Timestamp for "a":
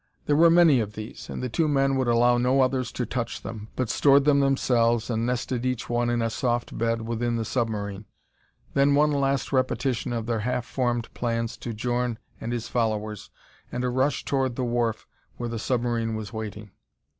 6.23-6.31, 13.83-13.89